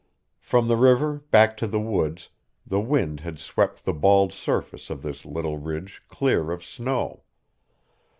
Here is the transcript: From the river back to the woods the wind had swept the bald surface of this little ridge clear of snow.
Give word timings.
From 0.39 0.67
the 0.67 0.77
river 0.77 1.19
back 1.29 1.55
to 1.57 1.67
the 1.67 1.79
woods 1.79 2.29
the 2.65 2.79
wind 2.81 3.19
had 3.19 3.37
swept 3.37 3.85
the 3.85 3.93
bald 3.93 4.33
surface 4.33 4.89
of 4.89 5.03
this 5.03 5.25
little 5.27 5.59
ridge 5.59 6.01
clear 6.07 6.49
of 6.49 6.63
snow. 6.65 7.21